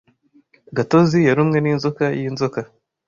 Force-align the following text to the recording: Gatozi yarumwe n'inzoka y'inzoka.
Gatozi 0.77 1.19
yarumwe 1.27 1.57
n'inzoka 1.61 2.03
y'inzoka. 2.19 2.59